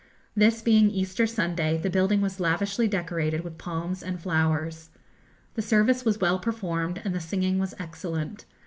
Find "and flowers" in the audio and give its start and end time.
4.01-4.89